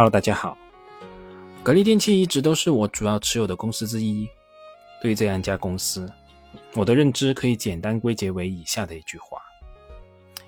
[0.00, 0.56] Hello，大家好。
[1.62, 4.26] 格力电器一直都是我主要持有的公司之一。
[5.02, 6.10] 对于这样一家公司，
[6.74, 9.42] 我的认知可以简单归结为以下的一句话：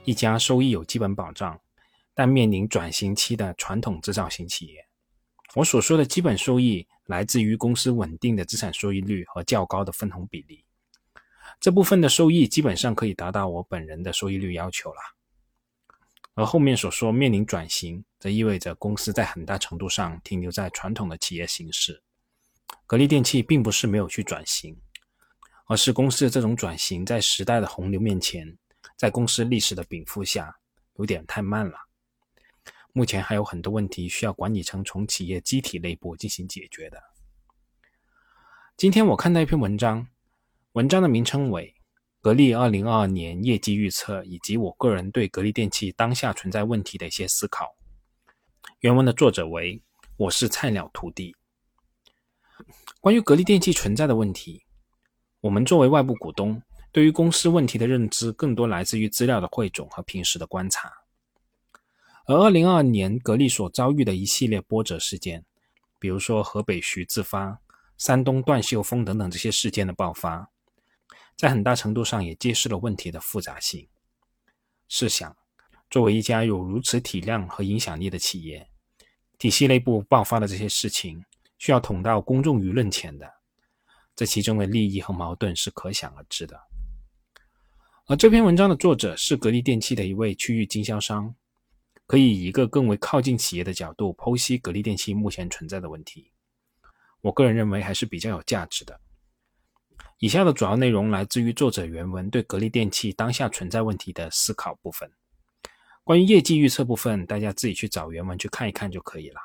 [0.06, 1.60] 一家收益有基本保障，
[2.14, 4.82] 但面临转型期的传统制造型企业。
[5.54, 10.64] 我所说的基本收益，来自于公司稳定的资产收益率和较高的分红比例。
[11.60, 15.00] 这部分的收益基本上可以达到我本人的收益率要求了。
[16.34, 22.02] 而后面所说面临转型，则意味着公司在很大程度上停留在传统的企业形式。
[22.86, 24.80] 格力电器并不是没有去转型，
[25.66, 28.56] 而是公司的这种转型在时代的洪流面前，
[28.96, 30.56] 在公司历史的禀赋下，
[30.96, 31.76] 有点太慢了。
[32.94, 37.02] 目前还有很多问题需要管理层从企业机体内部进行解决的。
[38.76, 40.08] 今天我看到一篇文章，
[40.72, 41.74] 文章的名称为。
[42.22, 47.74] 格力二零二二年业绩预测以及我个人对格力电器当下存在问题的一些思考。
[48.78, 49.82] 原文的作者为
[50.16, 51.34] 我是菜鸟徒弟。
[53.00, 54.64] 关于格力电器存在的问题，
[55.40, 56.62] 我们作为外部股东，
[56.92, 60.92] 对于公司问题的认知更多来自于资料的汇总和平时的观察。
[62.26, 65.44] 而二零二二年格力所遭遇的一系列波折事件，
[65.98, 67.58] 比如说河北徐自发、
[67.98, 70.51] 山东段秀峰等等这些事件的爆发。
[71.36, 73.88] 在很大程度上也揭示了问题的复杂性。
[74.88, 75.36] 试想，
[75.90, 78.68] 作为一家有如此体量和影响力的企业，
[79.38, 81.24] 体系内部爆发的这些事情，
[81.58, 83.28] 需要捅到公众舆论前的，
[84.14, 86.60] 这其中的利益和矛盾是可想而知的。
[88.06, 91.34] 而这篇文章的作者是格力电器的一位区域经销商，
[92.06, 96.30] 可以以一个更为靠近企业的角度剖析格力电器目前存在的问题。
[97.20, 99.00] 我个人认为还是比较有价值的。
[100.18, 105.10] 以下的主要内容来自于作者原文对格力电器当下存在问题的思考部分。
[106.04, 109.40] 关于业绩预测部分，大家自己去找原文去看一看就可以了。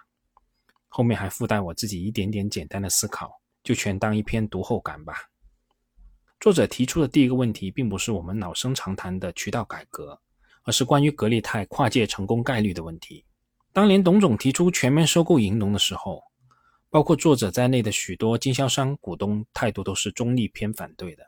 [0.87, 5.15] 后面还附带我自己一点点简单的思考，就全当一篇读后感吧。
[6.39, 10.19] 作者提出的第一个问题，并不是我们老生常谈的渠道改革，
[10.63, 13.25] 而是关于格力泰跨界成功概率的问题。
[13.73, 16.26] 当年董总提出全面收购银龙的时候。
[16.97, 21.23] 包括作者在内的许多经销商股东态度都是中立偏反对的。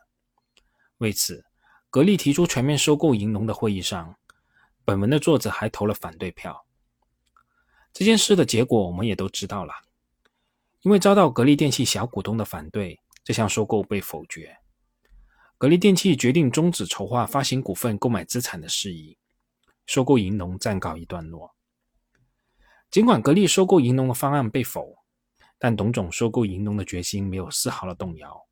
[0.97, 1.45] 为此，
[1.91, 4.15] 格力提出全面收购银龙的会议上，
[4.83, 6.65] 本文的作者还投了反对票。
[7.93, 9.71] 这件事的结果我们也都知道了，
[10.81, 14.57] 因为遭到格力电器小股东的反对，这项收购被否决。
[15.59, 19.19] 格力电器决定终止筹划发行股份购买资产的事宜，
[19.85, 21.53] 收购银龙暂告一段落。
[22.89, 24.97] 尽管格力收购银龙的方案被否。
[25.59, 28.45] 但董总收购银龙的决心没有丝毫的动摇，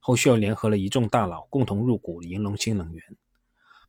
[0.00, 3.04] 后续又联合了一众大佬共同入股银龙新能源，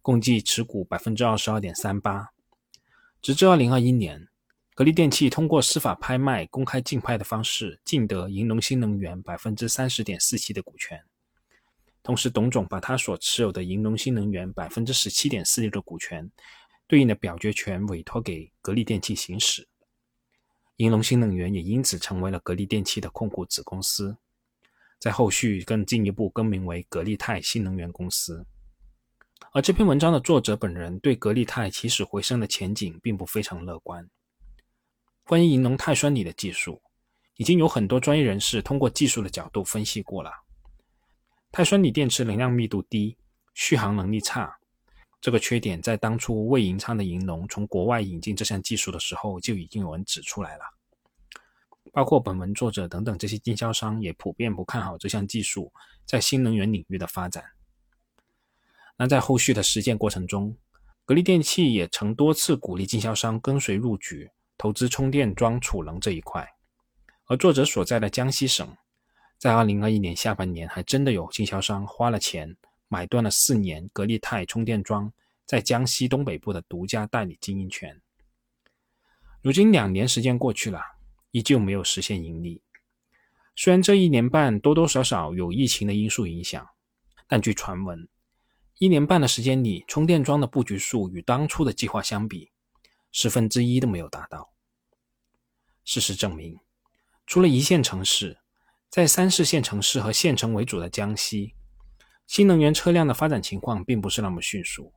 [0.01, 2.31] 共计持股百分之二十二点三八。
[3.21, 4.27] 直至二零二一年，
[4.75, 11.01] 格力电器通过司法拍卖、公开竞拍的方式竞得银龙新能源百分之三十点四七的股权，
[12.03, 16.29] 同时董总把他所持有的银龙新能源百分之十七点四六的股权，
[16.87, 19.65] 对应的表决权委托给格力电器行使。
[20.79, 24.15] 银龙新能源也因此成为了格力电器的控股子公司，
[24.97, 28.45] 在后续更进一步更名为格力泰新能源公司。
[29.51, 34.09] 而这篇文章的作者本人对格力泰起死回生的前景并不非常乐观。
[35.25, 36.81] 关于银龙钛酸锂的技术，
[37.35, 40.31] 已经有很多专业人士通过技术的角度分析过了。
[41.51, 43.17] 钛酸锂电池能量密度低，
[43.53, 44.58] 续航能力差，
[45.21, 50.63] 这个缺点在当初魏银昌的银龙从国外引进这项技术的时候就已经有人指出来了。
[51.91, 55.73] 包括本文作者等等这些经销商也普遍不看好这项技术
[56.05, 57.43] 在新能源领域的发展。
[58.95, 60.55] 那在后续的实践过程中，
[61.03, 66.47] 格力电器也曾多次鼓励经销商跟随入局，投资充电桩储能这一块。
[67.25, 68.77] 而作者所在的江西省，
[69.37, 72.55] 在二零二一年下半年还真的有经销商花了钱
[72.89, 75.13] 买断了四年格力泰充电桩
[75.45, 78.01] 在江西东北部的独家代理经营权。
[79.41, 80.99] 如今两年时间过去了。
[81.31, 82.63] 依旧没有实现盈利。
[83.55, 86.67] 虽然这一年半多多少少有疫情的因素影响，
[87.27, 88.07] 但据传闻，
[88.79, 92.49] 一年半的时间里，充电桩的布局数与当初的计划相比，
[93.11, 94.51] 十分之一都没有达到。
[95.85, 96.59] 事实证明，
[97.27, 98.39] 除了一线城市，
[98.89, 101.53] 在三四线城市和县城为主的江西，
[102.29, 104.93] 新能源车辆的发展情况并不是那么迅速。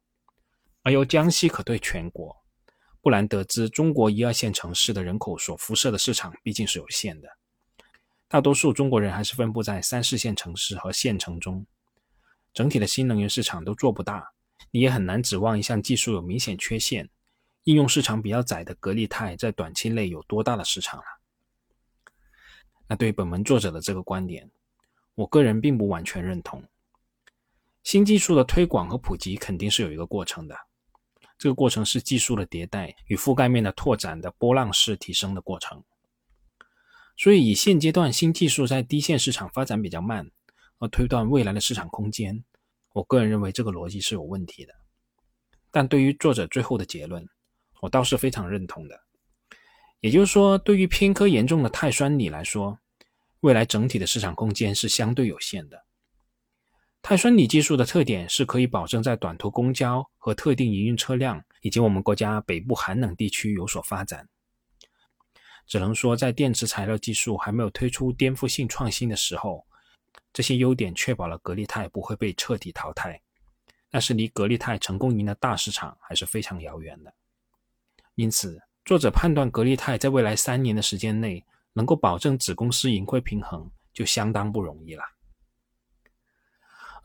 [0.83, 2.37] 而由江西可对全国。
[3.01, 7.29] 不难得知，中国一二线城市的人口所辐射的市场毕竟是有限的，
[8.29, 11.67] 大多数中国人还是分布在三四线城市和县城中，
[12.53, 14.31] 整体的新能源市场都做不大，
[14.71, 17.09] 你也很难指望一项技术有明显缺陷，
[17.65, 21.07] 应用市场比较窄的格力泰在短期内有多大的市场了？
[22.89, 24.51] 那对本文作者的这个观点，
[25.15, 26.63] 我个人并不完全认同。
[27.83, 30.57] 新技术的推广和普及肯定是有一个过程的，
[31.37, 35.83] 这个过程是技术的迭代与覆盖面的拓展的波浪式提升的过程。
[37.17, 40.31] 所以，以现阶段新技术在低线市场发展比较慢，
[40.79, 42.43] 而推断未来的市场空间，
[42.93, 44.73] 我个人认为这个逻辑是有问题的。
[45.71, 47.29] 但对于作者最后的结论，
[47.81, 48.99] 我倒是非常认同的。
[50.01, 52.79] 也就是说，对于偏科严重的碳酸锂来说，
[53.41, 55.85] 未来整体的市场空间是相对有限的。
[57.03, 64.27] 碳酸锂技术的特点是可以保证在短途公交和特定营运车辆以及我们国家北部寒冷地区有所发展。
[65.67, 69.67] 只能说，在电池材料技术还没有推出颠覆性创新的时候，
[70.33, 73.21] 这些优点确保了格力泰不会被彻底淘汰。
[73.91, 77.13] 但是，离格力泰成功赢得大市场还是非常遥远的。
[78.15, 85.03] 因此，作者判断格力泰在未来三年的时间内能够保证子公司盈亏平衡，就相当不容易了。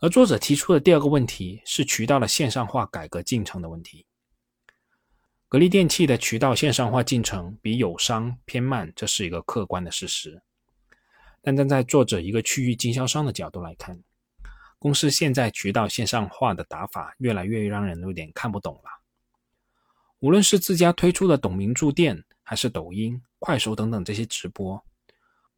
[0.00, 4.06] 而作者提出的第二个问题是渠道的线上化改革进程的问题。
[5.48, 10.40] 格力电器的渠道线上化进程比友商偏慢，这是一个客观的事实。
[11.42, 14.00] 但站在作者一个区域经销商的角度来看，
[14.78, 19.02] 公司现在渠道线上化的打法越来越让人有点看不懂了。
[20.20, 24.84] 无论是自家推出的董明珠店，还是抖音、快手等等这些直播，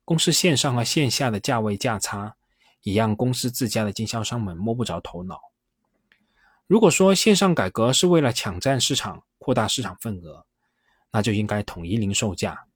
[0.03, 2.37] 公司线上和线下的价位价差。
[2.83, 5.41] 也让公司自家的经销商们摸不着头脑。
[6.67, 10.47] 如果说线上改革是为了抢占市场、扩大市场份额，
[11.11, 12.67] 那就应该统一零售价，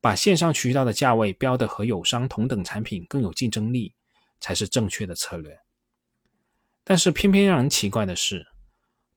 [0.00, 3.94] 把线上渠道的价位标的和友商同等产品更有竞争力，
[4.40, 5.58] 才是正确的策略。
[6.84, 8.46] 但是偏偏让人奇怪的是，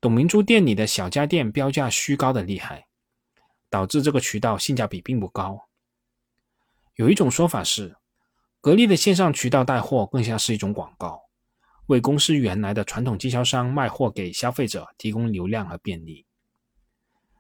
[0.01, 2.87] 董明珠店里的小家电标价虚高的厉害，
[3.69, 5.67] 导致这个渠道性价比并不高。
[6.95, 7.95] 有一种说法是。
[8.65, 11.21] 格力的线上渠道带货更像是一种广告，
[11.85, 16.25] 为公司原来的传统经销商卖货给消费者提供流量和便利。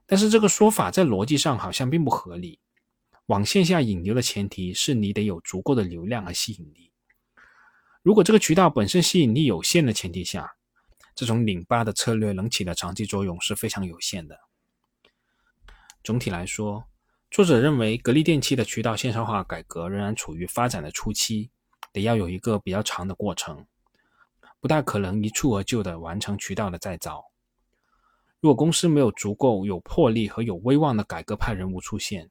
[0.05, 2.59] 但是这个说法在逻辑上好像并不合理。
[3.25, 6.91] 往线下引流的前提是你得有足够的流量和吸引力。
[8.03, 10.55] 如果这个渠道本身吸引力有限的前提下，
[11.15, 14.39] 这种拧巴的策略能起的长期作用是非常有限的。
[16.03, 16.85] 总体来说。
[17.31, 21.51] 作者认为，格力电器的渠道线上化改革仍然处于发展的初期，
[21.91, 23.65] 得要有一个比较长的过程，
[24.61, 27.25] 不大可能一蹴而就的完成渠道的再造。
[28.39, 32.29] 如果公司没有足够有魄力和有威望的改革派人物出现，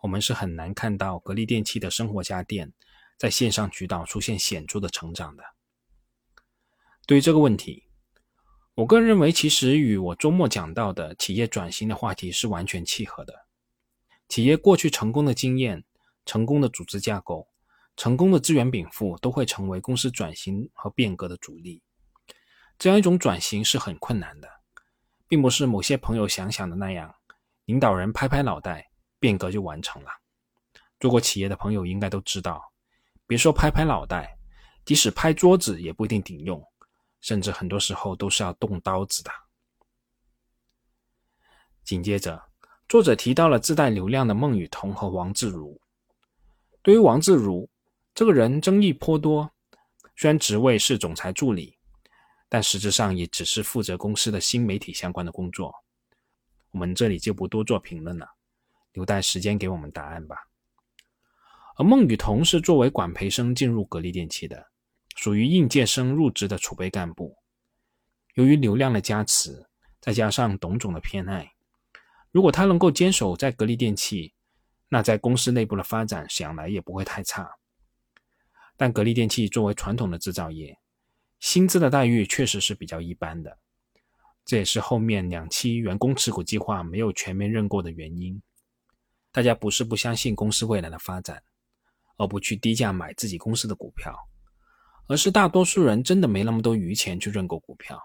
[0.00, 2.72] 我们是很难看到格力电器的生活家电
[3.16, 5.44] 在线上渠道出现显著的成长的。
[7.06, 7.84] 对于这个问题，
[8.74, 13.43] 我个人认为，其实与我周末讲到的企业转型的话题是完全契合的。
[14.28, 15.84] 企业过去成功的经验、
[16.24, 17.46] 成功的组织架构、
[17.96, 21.82] 成功的资源禀赋，都会成为公司转型和变革的主力。
[22.78, 24.48] 这样一种转型是很困难的，
[25.28, 27.14] 并不是某些朋友想想的那样，
[27.66, 28.90] 领导人拍拍脑袋，
[29.20, 30.10] 变革就完成了。
[30.98, 32.72] 做过企业的朋友应该都知道，
[33.26, 34.36] 别说拍拍脑袋，
[34.84, 36.60] 即使拍桌子也不一定顶用，
[37.20, 39.30] 甚至很多时候都是要动刀子的。
[41.84, 42.53] 紧接着。
[42.88, 45.80] 作者提到了自带流量的孟羽童和王自如。
[46.82, 47.68] 对于王自如
[48.14, 49.50] 这个人，争议颇多。
[50.16, 51.76] 虽然职位是总裁助理，
[52.48, 55.74] 但实质上也只是负责公司的新媒体相关的工作。
[56.70, 58.28] 我们这里就不多做评论了，
[58.92, 60.36] 留待时间给我们答案吧。
[61.76, 64.70] 而孟羽童是作为管培生进入格力电器的，
[65.16, 67.36] 属于应届生入职的储备干部。
[68.34, 69.66] 由于流量的加持，
[70.00, 71.53] 再加上董总的偏爱。
[72.34, 74.34] 如果他能够坚守在格力电器，
[74.88, 77.48] 那在公司内部的发展想来也不会太差。
[78.76, 80.76] 但格力电器作为传统的制造业，
[81.38, 83.56] 薪资的待遇确实是比较一般的，
[84.44, 88.42] 这也是后面两期员工持股计划没有全面认购的原因。
[89.30, 91.40] 大家不是不相信公司未来的发展，
[92.16, 94.12] 而不去低价买自己公司的股票，
[95.06, 97.96] 而是大多数人真的没那么多余钱去认购股票。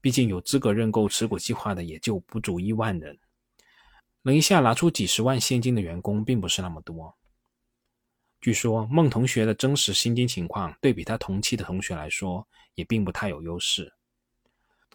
[0.00, 3.18] 毕竟有资格认购持股计划的也就不足一万人，
[4.22, 7.14] 能一下拿出几十万现金的员工并不是那么多。
[8.40, 13.92] 据说孟同学的真实薪金情况对比他同期的同学来说也并不太有优势。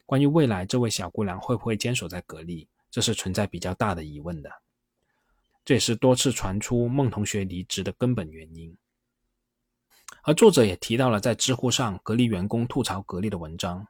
[0.08, 4.50] 关于未来这位小姑娘会不会坚守在格力，这是存在比较大的疑问的。
[5.64, 8.76] 这也是多次传出孟同学离职的根本原因。
[10.24, 13.88] 而作者也提到了在知乎上格力员工吐槽格力的文章。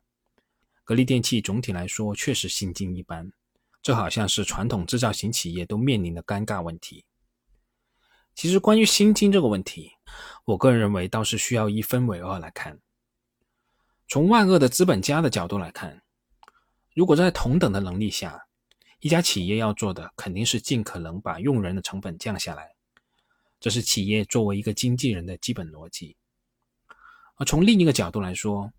[0.85, 3.31] 格力电器总体来说确实心境一般，
[3.81, 7.03] 这好像是传统制造型企业都面临的尴尬问题。
[8.35, 9.93] 其实，关于薪金这个问题，
[10.45, 12.79] 我个人认为倒是需要一分为二来看。
[14.07, 16.03] 从万恶的资本家的角度来看，
[16.93, 18.45] 如果在同等的能力下，
[18.99, 22.75] 一家企业要做的肯定是尽可能把用人的成本降下来，
[23.59, 26.15] 这是企业作为一个经纪人的基本逻辑。
[27.37, 28.71] 而从另一个角度来说，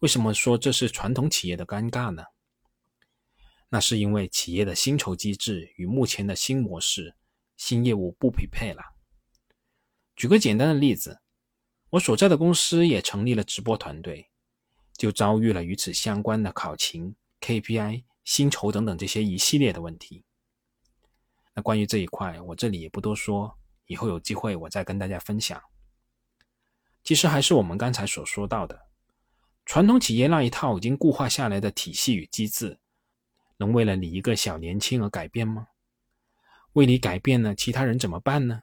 [0.00, 2.24] 为什么说这是传统企业的尴尬呢？
[3.68, 7.16] 那是因为企业的薪酬机制与目前的新模式、
[7.56, 8.82] 新业务不匹配了。
[10.16, 11.20] 举个简单的例子，
[11.90, 14.30] 我所在的公司也成立了直播团队。
[14.96, 20.24] 就遭遇了与此相关的考勤、KPI、薪酬等等这些一系列的问题。
[21.54, 25.62] 那关于这一块，我这里也不多说，以后有机会我再跟大家分享。
[27.04, 28.87] 其实还是我们刚才所说到的，
[29.68, 32.78] 传统企业那一套已经固化下来的体系与机制，
[33.58, 35.68] 能为了你一个小年轻而改变吗？
[36.72, 38.62] 为你改变了，其他人怎么办呢？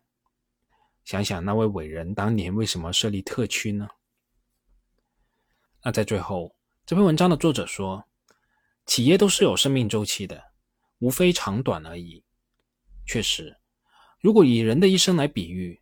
[1.03, 3.87] 想想那位伟人当年为什么设立特区呢？
[5.83, 6.55] 那在最后，
[6.87, 8.03] 这篇文章的作者说，
[8.87, 10.43] 企业都是有生命周期的，
[10.97, 12.23] 无非长短而已。
[13.05, 13.55] 确实，
[14.19, 15.79] 如果以人的一生来比喻，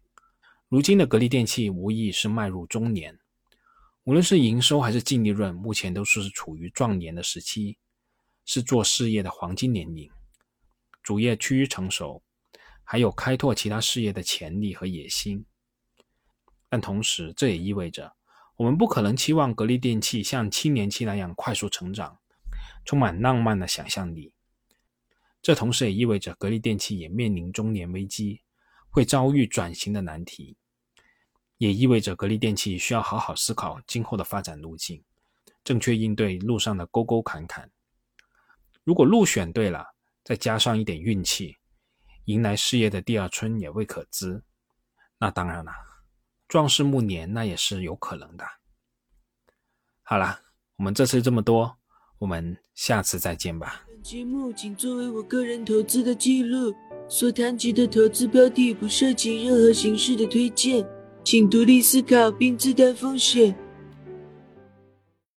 [0.67, 3.17] 如今的格力电器无疑是迈入中年，
[4.05, 7.77] 无论是营收还是净利润，目前都是处于壮年的时期，
[8.45, 10.11] 是做事业的黄金年龄，
[11.01, 12.21] 主业趋于成熟，
[12.83, 15.45] 还有开拓其他事业的潜力和野心。
[16.67, 18.13] 但同时，这也意味着。
[18.55, 22.19] 我们不可能期望格力电器像青年期那样快速成长，
[22.85, 24.31] 充满浪漫的想象力。
[25.41, 28.41] 这同时也意味着格力电器也面临中年危机，
[28.89, 30.55] 会遭遇转型的难题，
[31.57, 35.03] 也意味着格力电器需要好好思考今后的发展路径，
[35.63, 37.69] 正确应对路上的沟沟坎坎。
[38.83, 41.57] 如果路选对了，再加上一点运气，
[42.25, 44.43] 迎来事业的第二春也未可知。
[45.17, 45.71] 那当然了。
[46.49, 48.45] 壮士暮年，那也是有可能的。
[50.03, 50.41] 好了，
[50.75, 51.77] 我们这次这么多，
[52.19, 53.83] 我们下次再见吧。
[53.87, 56.71] 本节目仅作为我个人投资的记录，
[57.09, 60.85] 所谈及的投资标的不涉及任何形式的推荐，
[61.23, 63.55] 请独立思考并自担风险。